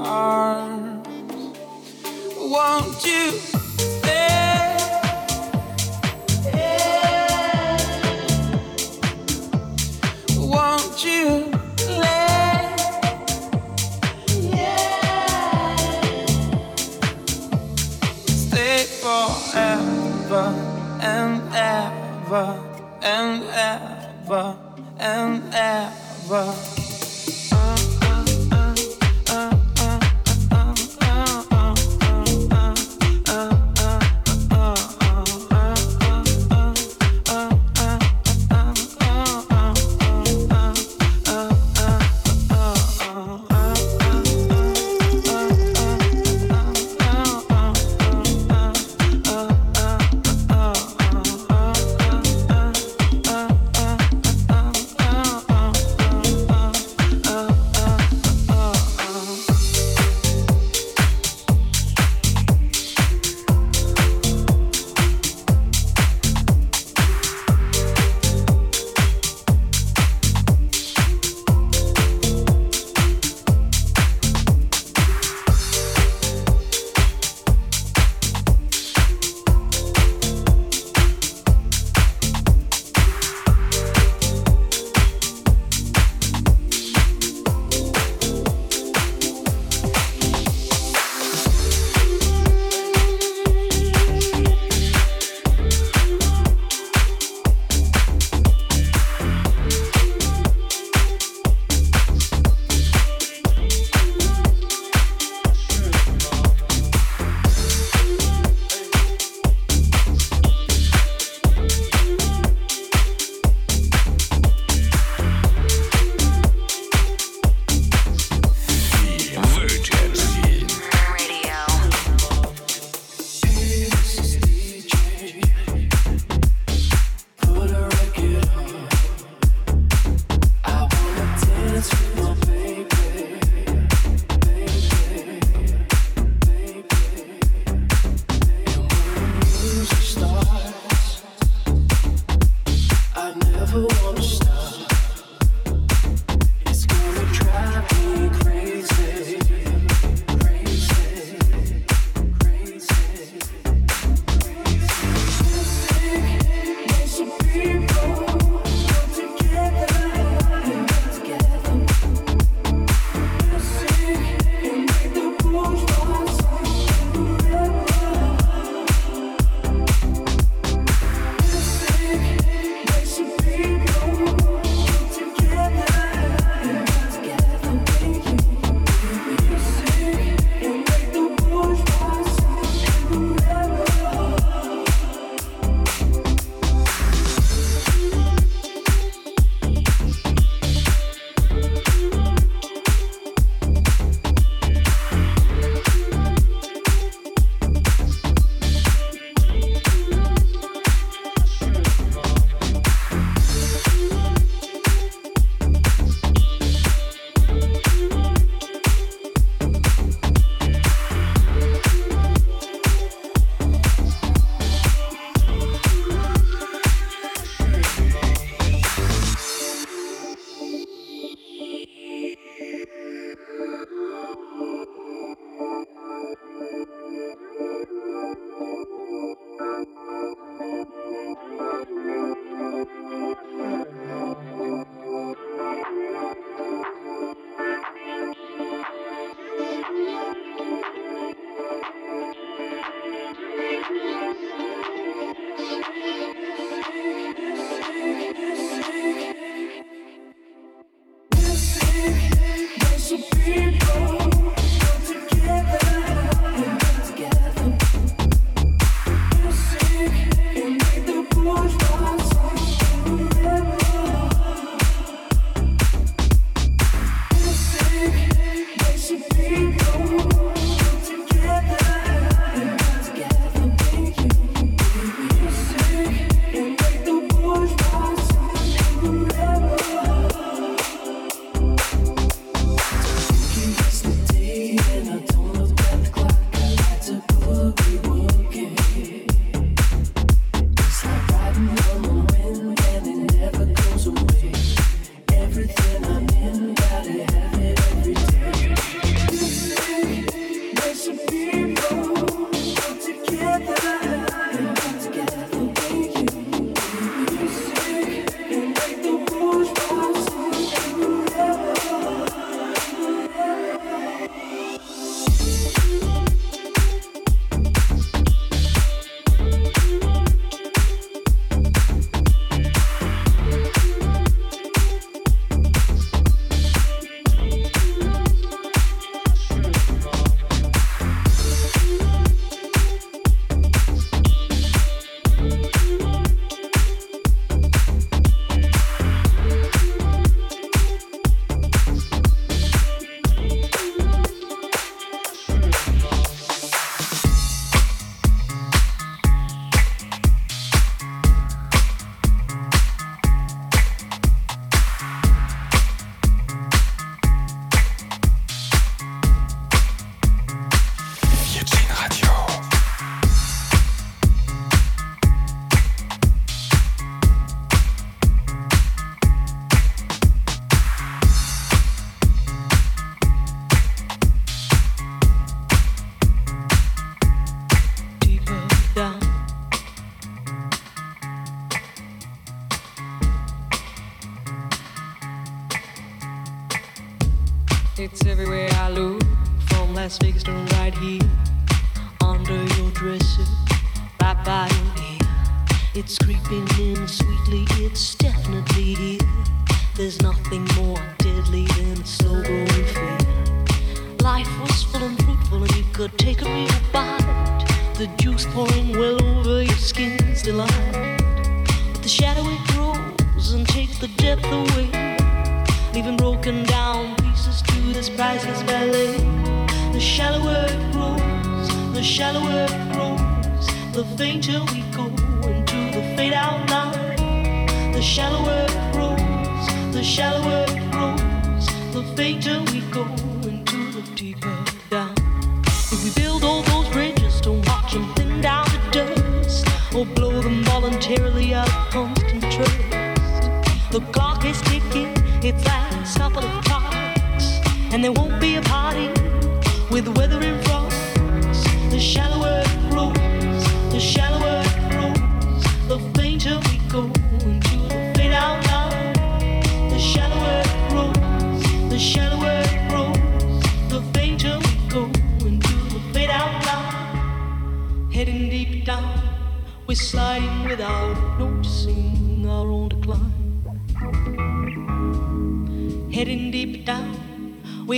arms. 0.00 1.08
Won't 2.36 3.04
you 3.04 3.30
stay? 3.32 4.76
Won't 10.36 11.04
you 11.04 11.50
lay? 12.02 12.76
Stay 18.26 18.84
forever 19.02 20.46
and 21.02 21.42
ever 21.54 22.48
and 23.02 23.44
ever 23.44 24.56
and 24.98 25.42
ever. 25.54 26.69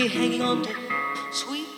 hanging 0.09 0.42
on 0.42 0.62
to. 0.62 0.74
Sweet 1.30 1.71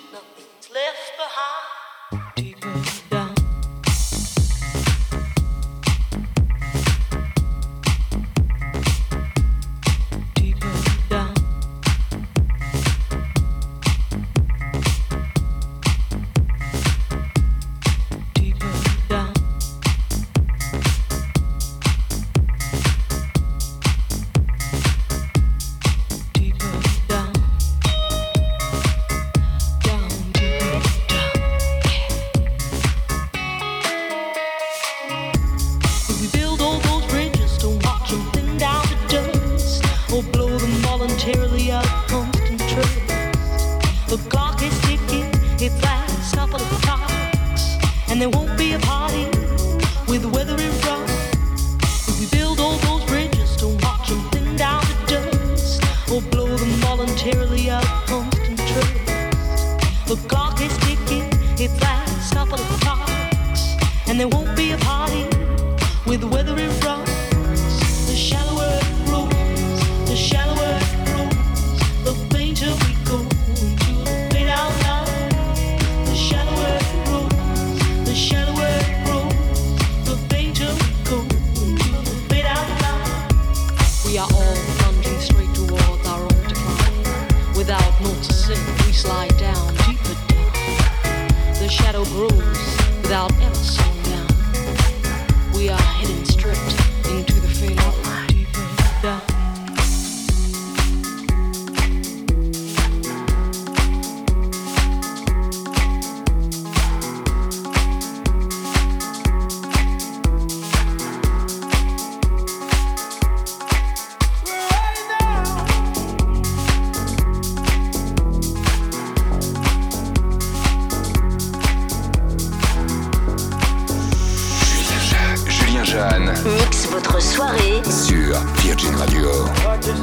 Swan 126.15 126.31
mixe 126.45 126.87
votre 126.91 127.21
soirée 127.21 127.83
sur 127.85 128.37
Virgin 128.63 128.95
Radio. 128.95 129.29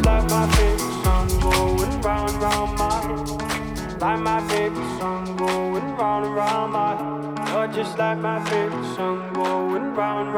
Like 0.03 0.29
my 0.29 0.45
favorite 0.51 0.81
song 1.05 1.29
going 1.39 2.01
round 2.01 2.41
round 2.41 2.77
my 2.77 3.01
head. 3.01 3.29
Like 4.01 4.19
my 4.19 4.41
favorite 4.49 4.99
song 4.99 5.37
going 5.37 5.95
round 5.97 6.35
round 6.35 6.73
my 6.73 6.97
head. 6.97 7.39
Like 7.93 8.19
my 8.19 8.41
favorite 8.43 8.95
song 8.95 9.31
going 9.31 9.95
round 9.95 10.27
and 10.27 10.33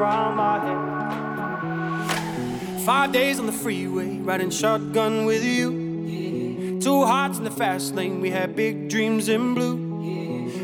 round 0.00 0.36
my 0.36 0.58
head. 2.76 2.84
Five 2.84 3.10
days 3.12 3.40
on 3.40 3.46
the 3.46 3.52
freeway, 3.52 4.18
riding 4.18 4.50
shotgun 4.50 5.24
with 5.24 5.42
you. 5.44 5.72
Yeah. 6.06 6.78
Two 6.80 7.04
hearts 7.04 7.38
in 7.38 7.44
the 7.44 7.50
fast 7.50 7.96
lane, 7.96 8.20
we 8.20 8.30
had 8.30 8.54
big 8.54 8.88
dreams 8.88 9.28
in 9.28 9.54
blue. 9.54 9.91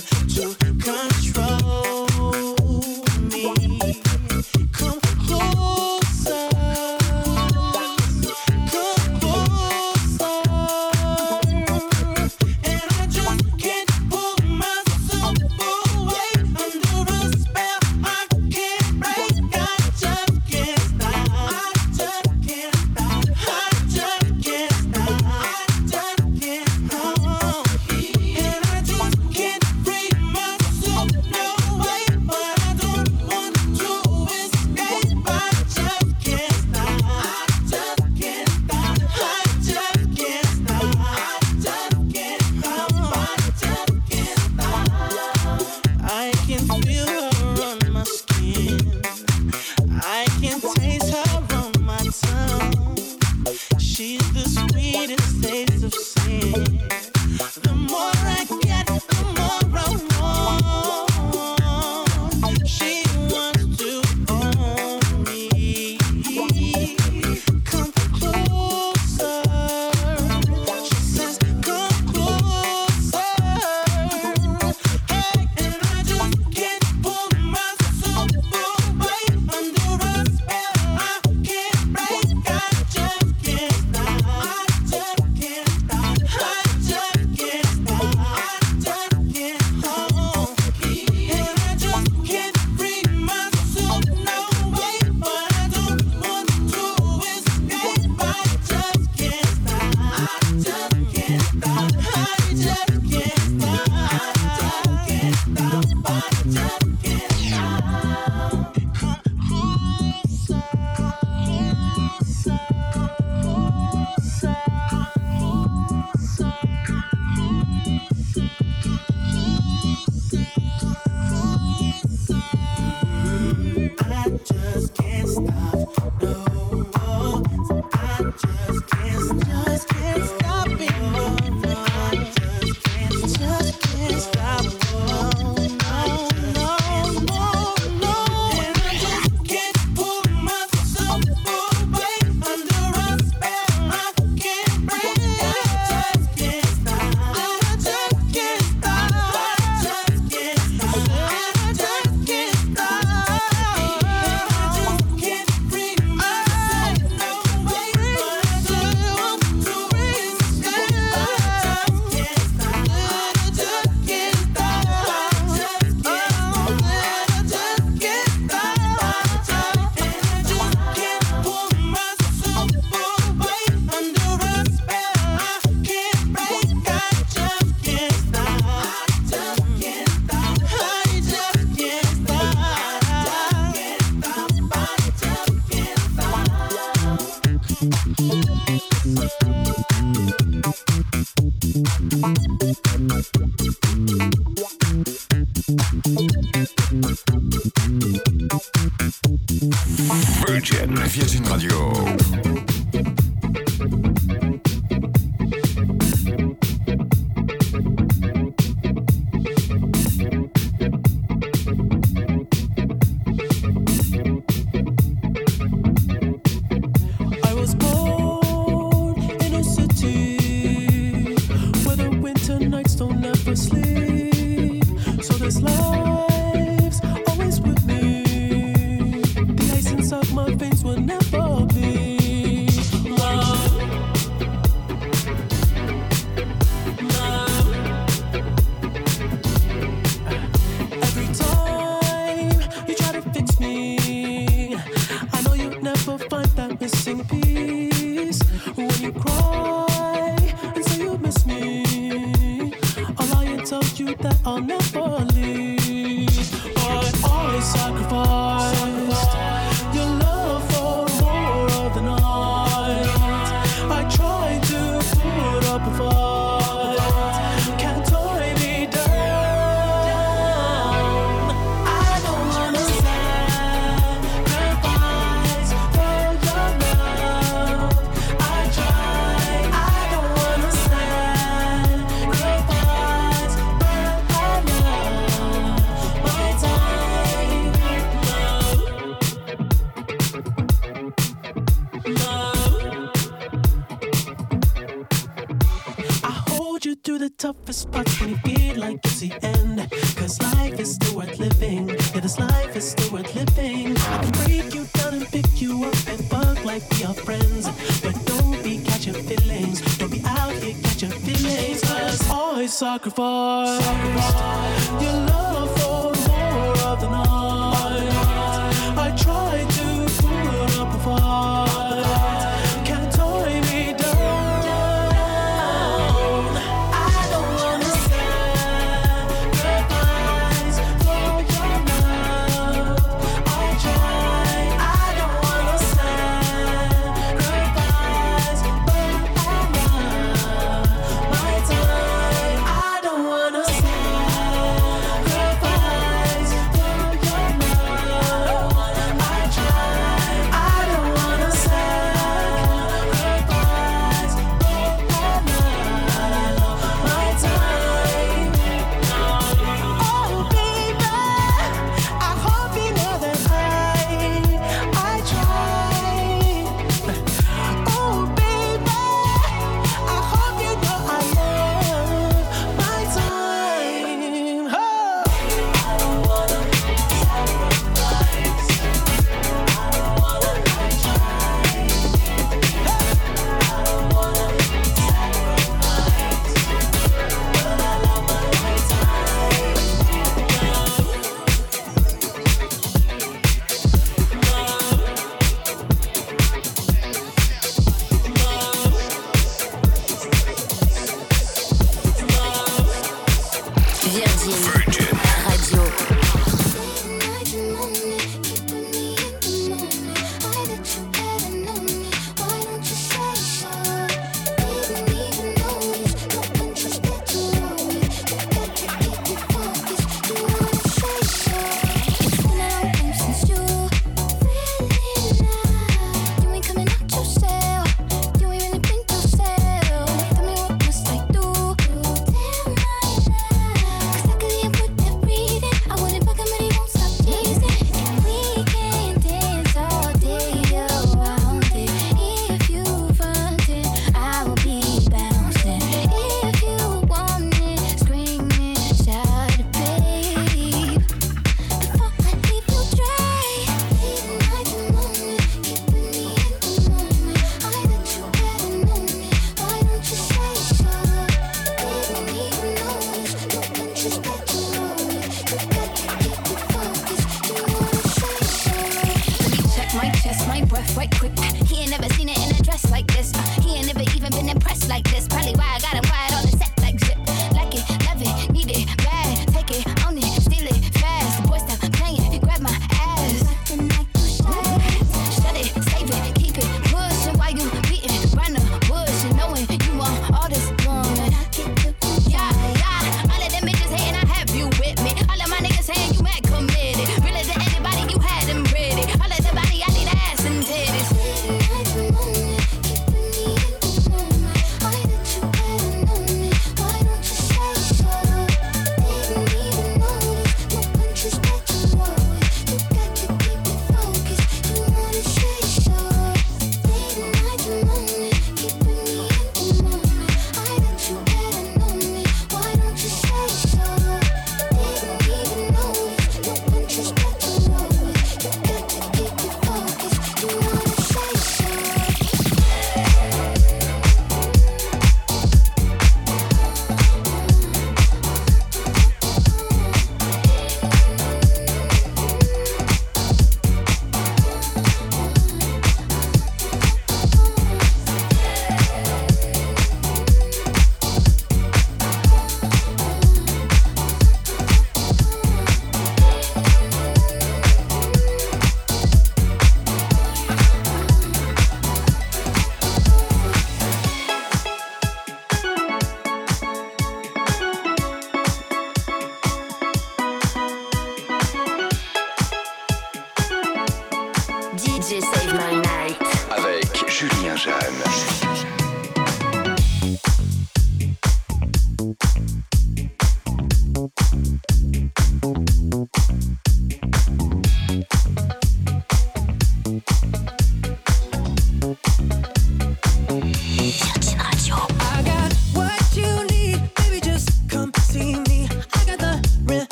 Yeah. 0.00 0.39